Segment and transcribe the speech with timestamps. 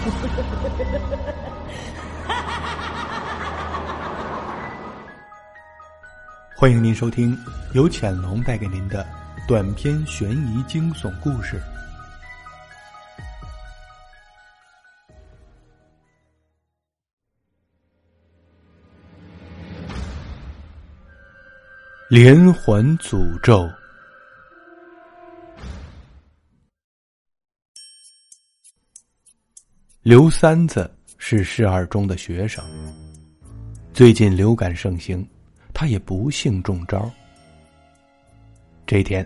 [6.56, 7.36] 欢迎您收听
[7.74, 9.06] 由潜龙带给您的
[9.46, 11.60] 短篇悬疑惊悚故事。
[22.08, 23.70] 连环诅咒。
[30.10, 32.64] 刘三子是市二中的学生，
[33.92, 35.24] 最近流感盛行，
[35.72, 37.08] 他也不幸中招。
[38.88, 39.24] 这天，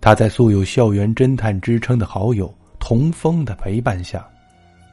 [0.00, 4.24] 他在素有校园侦探之称的好友童风的陪伴下，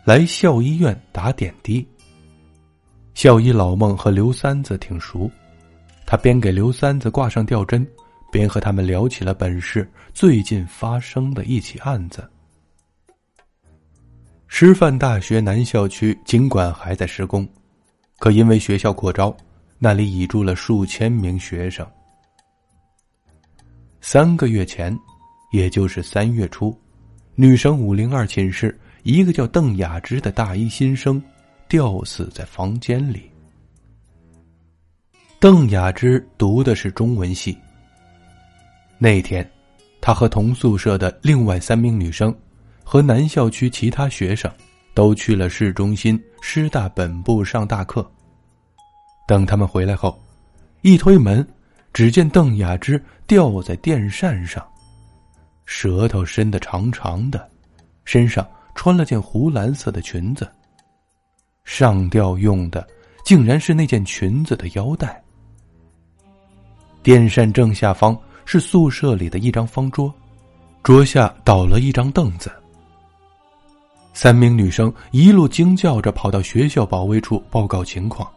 [0.03, 1.87] 来校医院打点滴。
[3.13, 5.29] 校医老孟和刘三子挺熟。
[6.07, 7.87] 他边给刘三子挂上吊针，
[8.31, 12.27] 边和他们聊起了本市最近发生的一起案子。
[14.55, 17.43] 师范大学南校区尽管还在施工，
[18.19, 19.35] 可因为学校扩招，
[19.79, 21.83] 那里已住了数千名学生。
[23.99, 24.95] 三个月前，
[25.53, 26.79] 也就是三月初，
[27.33, 31.19] 女生五零二寝室一个叫邓雅芝的大一新生，
[31.67, 33.23] 吊死在房间里。
[35.39, 37.57] 邓雅芝读的是中文系。
[38.99, 39.49] 那天，
[39.99, 42.31] 她和同宿舍的另外三名女生，
[42.83, 44.51] 和南校区其他学生，
[44.93, 48.09] 都去了市中心师大本部上大课。
[49.27, 50.21] 等他们回来后，
[50.81, 51.47] 一推门，
[51.93, 54.65] 只见邓雅芝吊在电扇上，
[55.65, 57.49] 舌头伸得长长的，
[58.03, 58.45] 身上
[58.75, 60.47] 穿了件湖蓝色的裙子。
[61.63, 62.85] 上吊用的
[63.23, 65.23] 竟然是那件裙子的腰带。
[67.01, 70.13] 电扇正下方是宿舍里的一张方桌，
[70.83, 72.51] 桌下倒了一张凳子。
[74.13, 78.29] 三名女生一路惊叫着跑到学校保卫处报告情况，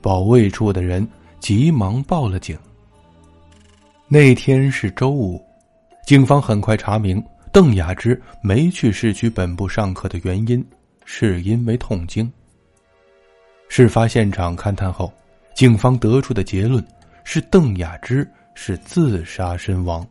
[0.00, 1.06] 保卫处的人
[1.38, 2.58] 急忙报了警。
[4.08, 5.40] 那天是周五，
[6.06, 10.64] 警方很快查明邓雅芝没去市区本部上课的原因
[11.04, 12.30] 是因为痛经。
[13.68, 15.12] 事发现场勘探后，
[15.54, 16.84] 警方得出的结论。
[17.28, 18.24] 是邓雅芝
[18.54, 20.06] 是自杀身亡。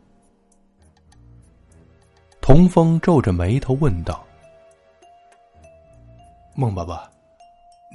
[2.42, 4.22] 童风皱着眉头问道
[6.58, 7.08] ：“孟爸爸，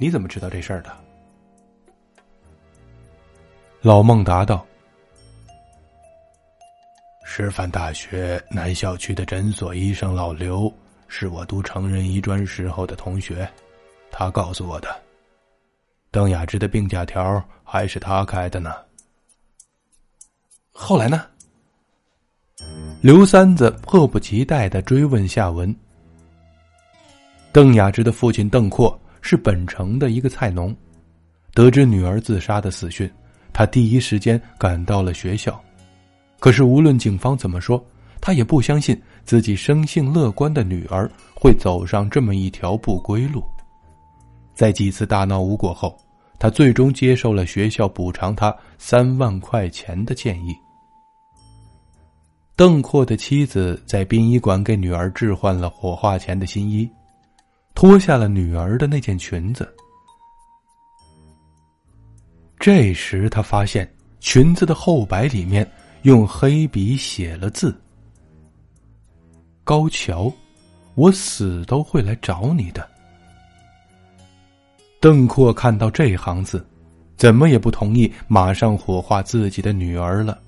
[0.00, 0.96] 你怎么知道这事儿的？”
[3.82, 4.64] 老孟答道
[7.26, 10.72] ：“师范大学南校区的诊所医生老刘
[11.08, 13.50] 是我读成人医专时候的同学，
[14.12, 14.88] 他告诉我的。
[16.12, 18.76] 邓雅芝的病假条还是他开的呢。”
[20.70, 21.26] 后来呢？
[23.00, 25.74] 刘三子迫不及待的追问下文。
[27.52, 30.74] 邓雅芝的父亲邓阔是本城的一个菜农，
[31.52, 33.08] 得知女儿自杀的死讯，
[33.52, 35.62] 他第一时间赶到了学校。
[36.40, 37.84] 可是无论警方怎么说，
[38.22, 43.44] 他也不相信自己生性乐观的女儿会走上这么一条不归路。
[44.54, 45.94] 在几次大闹无果后，
[46.38, 50.56] 他最终接受了学校补偿他三万块钱的建议。
[52.56, 56.88] 邓阔的妻子在殡仪馆给女儿置换了火化前的新衣，
[57.82, 59.68] 脱下了女儿的那件裙子。
[62.56, 65.68] 这时，他发现裙子的后白里面
[66.02, 67.76] 用黑笔写了字
[69.64, 70.32] ：“高桥，
[70.94, 72.88] 我死都会来找你的。”
[75.02, 76.64] 邓阔看到这行字，
[77.16, 80.40] 怎么也不同意马上火化自己的女儿了。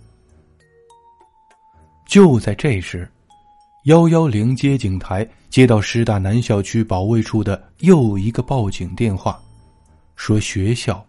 [2.06, 3.10] 就在这时，
[3.84, 9.38] 幺幺零接警台接到师大南校区保卫处的又一个报警电话，
[10.16, 11.04] 说学校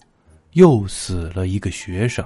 [0.54, 2.26] 又死了一个学生。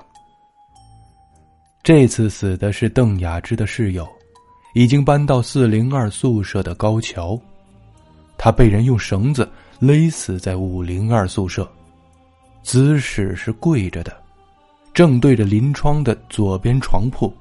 [1.84, 4.08] 这次死的是邓雅芝的室友，
[4.74, 7.40] 已经搬到四零二宿舍的高桥，
[8.36, 9.48] 他被人用绳子
[9.78, 11.72] 勒死在五零二宿舍，
[12.64, 14.18] 姿势是跪着的，
[14.96, 17.32] 正对着临窗的左边床铺。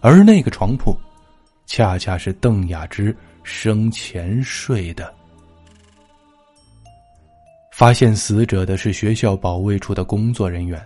[0.00, 0.96] 而那个床铺，
[1.72, 5.14] 恰恰是邓雅芝生前睡的。
[7.70, 10.84] 发现死者的是学校保卫处的工作人员，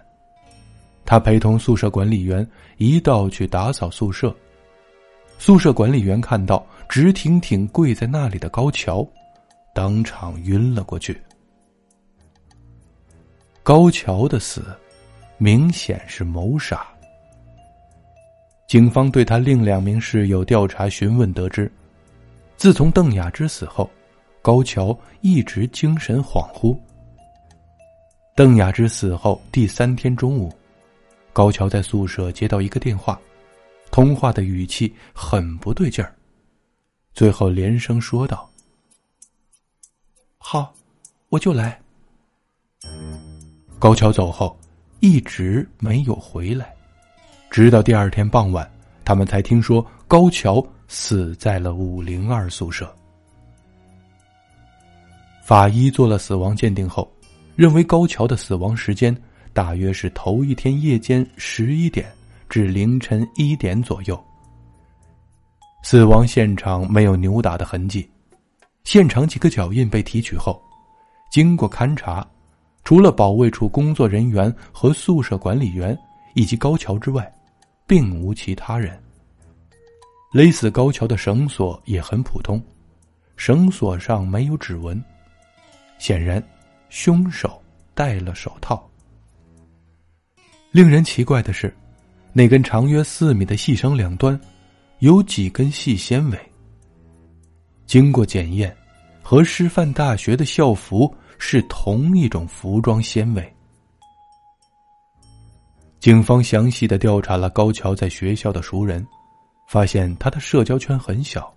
[1.07, 2.47] 他陪同宿舍管理员
[2.77, 4.37] 一道去打扫宿舍。
[5.39, 9.09] 宿舍管理员看到直挺挺跪在那里的高桥，
[9.75, 11.19] 当场晕了过去。
[13.63, 14.63] 高桥的死，
[15.39, 16.87] 明显是谋杀。
[18.75, 21.71] 警方对他另两名室友调查询问，得知，
[22.57, 23.89] 自从邓雅芝死后，
[24.43, 26.77] 高桥一直精神恍惚。
[28.35, 30.53] 邓雅芝死后第三天中午，
[31.33, 33.17] 高桥在宿舍接到一个电话，
[33.93, 36.13] 通话的语气很不对劲儿，
[37.13, 38.51] 最后连声说道
[40.37, 40.75] ：“好，
[41.29, 41.81] 我就来。”
[43.79, 44.59] 高桥走后，
[44.99, 46.75] 一直没有回来，
[47.55, 48.69] 直到第二天傍晚，
[49.05, 52.93] 他们才听说高桥死在了五零二宿舍。
[55.41, 57.09] 法医做了死亡鉴定后。
[57.55, 59.17] 认为高桥的死亡时间
[59.53, 62.11] 大约是头一天夜间十一点
[62.49, 64.21] 至凌晨一点左右。
[65.85, 68.11] 死亡现场没有扭打的痕迹，
[68.83, 70.61] 现场几个脚印被提取后，
[71.31, 72.27] 经过勘查，
[72.83, 75.97] 除了保卫处工作人员和宿舍管理员
[76.35, 77.33] 以及高桥之外，
[77.87, 79.01] 并无其他人。
[80.33, 82.63] 勒死高桥的绳索也很普通，
[83.37, 85.03] 绳索上没有指纹，
[85.99, 86.43] 显然。
[86.91, 87.61] 凶手
[87.93, 88.89] 戴了手套。
[90.71, 91.75] 令人奇怪的是，
[92.33, 94.41] 那根长约四米的细绳两端
[95.01, 96.39] 有几根细纤维。
[97.85, 98.77] 经过检验，
[99.23, 103.57] 和师范大学的校服是同一种服装纤维。
[106.05, 109.03] 警方详细的调查了高桥在学校的熟人，
[109.67, 111.51] 发现他的社交圈很小，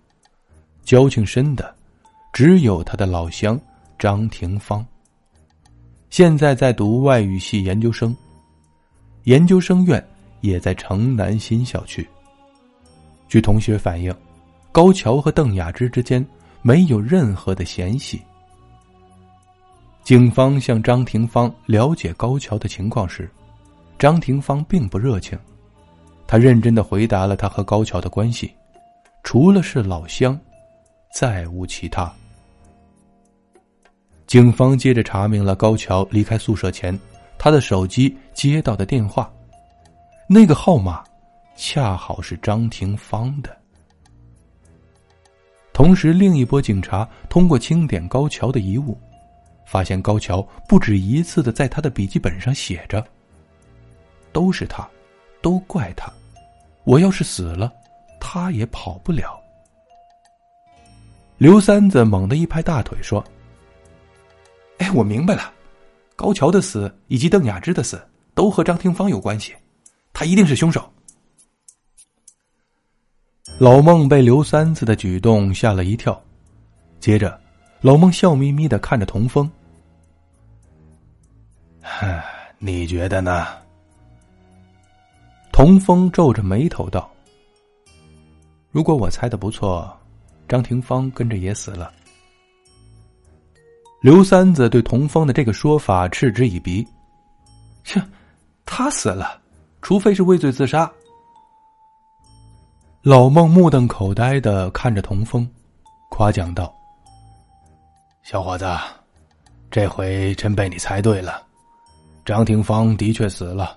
[0.86, 1.76] 交情深的
[2.32, 3.60] 只有他的老乡
[4.00, 4.86] 张廷芳。
[6.10, 8.16] 现在在读外语系研究生，
[9.26, 10.02] 研究生院
[10.40, 12.08] 也在城南新校区。
[13.28, 14.16] 据同学反映，
[14.72, 16.26] 高桥和邓雅芝之间
[16.62, 18.22] 没有任何的嫌隙。
[20.06, 23.30] 警方向张廷芳了解高桥的情况时，
[23.98, 25.38] 张廷芳并不热情，
[26.28, 28.54] 他认真的回答了他和高桥的关系，
[29.24, 30.40] 除了是老乡，
[31.14, 32.12] 再无其他。
[34.28, 36.98] 警方接着查明了高桥离开宿舍前，
[37.38, 39.32] 他的手机接到的电话，
[40.28, 41.04] 那个号码
[41.56, 43.58] 恰好是张廷芳的。
[45.74, 48.98] 同时，另一波警察通过清点高桥的遗物，
[49.66, 53.04] 发现高桥不止一次的在他的笔记本上写着
[54.38, 54.88] ：“都是他，
[55.42, 56.14] 都怪他，
[56.84, 57.74] 我要是死了，
[58.20, 59.42] 他也跑不了。”
[61.40, 63.24] 刘三子猛地一拍大腿说。
[64.78, 65.52] 哎，我明白了，
[66.16, 68.00] 高桥的死以及邓雅芝的死
[68.36, 69.56] 都和张廷芳有关系，
[70.14, 70.88] 他一定是凶手。
[73.58, 76.24] 老孟被刘三子的举动吓了一跳，
[77.00, 77.42] 接着，
[77.82, 79.52] 老孟笑眯眯的看着童风
[82.60, 83.48] ：“你觉得呢？”
[85.58, 87.10] 童风皱着眉头道
[88.70, 89.92] ：“如果我猜的不错，
[90.48, 91.92] 张廷芳跟着也死了。”
[94.00, 96.88] 刘三子对童风的这个说法嗤之以鼻
[97.84, 98.00] ：“切，
[98.68, 99.42] 他死了，
[99.82, 100.88] 除非是畏罪自杀。”
[103.02, 105.50] 老孟目瞪口呆的看着童风，
[106.12, 106.72] 夸奖道
[108.22, 108.64] ：“小伙子，
[109.72, 111.42] 这回真被你猜对了，
[112.24, 113.76] 张廷芳的确死了。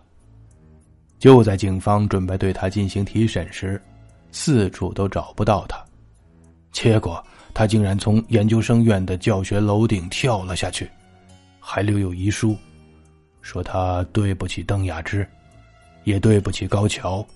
[1.20, 3.80] 就在警方准备对他进行提审时，
[4.32, 5.80] 四处都找不到他，
[6.72, 10.88] 结果……”他竟然从研究生院的教学楼顶跳了下去，
[11.58, 12.56] 还留有遗书，
[13.42, 15.28] 说他对不起邓雅芝，
[16.04, 17.26] 也对不起高桥。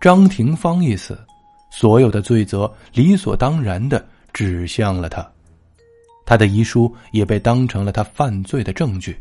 [0.00, 1.18] 张廷芳一死，
[1.68, 5.28] 所有的罪责理所当然的指向了他，
[6.24, 9.20] 他的遗书也被当成了他犯罪的证据。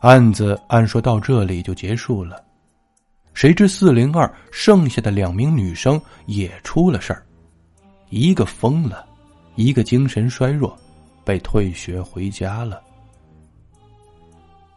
[0.00, 2.42] 案子按说到这里就结束了。
[3.34, 7.24] 谁知四零二剩下的两名女生也出了事儿，
[8.08, 9.06] 一个疯了，
[9.56, 10.76] 一个精神衰弱，
[11.24, 12.80] 被退学回家了。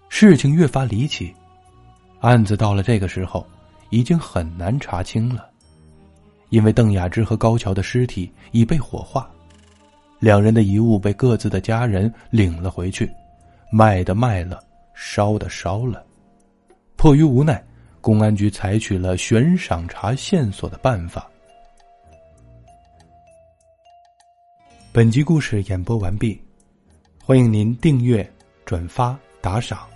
[0.09, 1.33] 事情越发离奇，
[2.19, 3.45] 案子到了这个时候
[3.89, 5.47] 已经很难查清了，
[6.49, 9.29] 因为邓雅芝和高桥的尸体已被火化，
[10.19, 13.09] 两人的遗物被各自的家人领了回去，
[13.71, 14.61] 卖的卖了，
[14.93, 16.05] 烧的烧了，
[16.95, 17.63] 迫于无奈。
[18.01, 21.29] 公安局采取了悬赏查线索的办法。
[24.91, 26.41] 本集故事演播完毕，
[27.23, 28.27] 欢迎您订阅、
[28.65, 29.90] 转发、打赏。